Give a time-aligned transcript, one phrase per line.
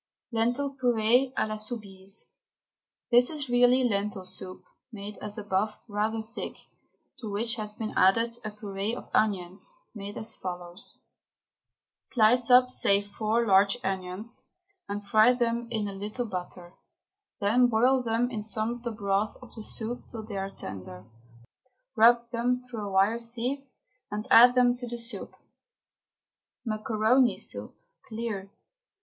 [0.31, 2.31] LENTIL PUREE A LA SOUBISE.
[3.11, 6.57] This is really lentil soup, made as above, rather thick,
[7.19, 11.03] to which has been added a puree of onions, made as follows:
[12.01, 14.47] Slice up, say four large onions,
[14.89, 16.73] and fry them brown in a little butter,
[17.39, 21.05] then boil them in some of the broth of the soup till they are tender.
[21.95, 23.67] Rub them through a wire sieve
[24.09, 25.35] and add them to the soup.
[26.65, 27.75] MACARONI SOUP
[28.09, 28.49] (CLEAR).